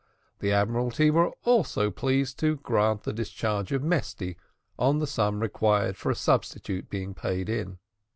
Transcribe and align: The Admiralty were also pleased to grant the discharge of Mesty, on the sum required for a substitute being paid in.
The 0.39 0.51
Admiralty 0.51 1.11
were 1.11 1.29
also 1.43 1.91
pleased 1.91 2.39
to 2.39 2.55
grant 2.55 3.03
the 3.03 3.13
discharge 3.13 3.71
of 3.71 3.83
Mesty, 3.83 4.35
on 4.79 4.97
the 4.97 5.05
sum 5.05 5.39
required 5.41 5.95
for 5.95 6.09
a 6.09 6.15
substitute 6.15 6.89
being 6.89 7.13
paid 7.13 7.47
in. 7.47 7.77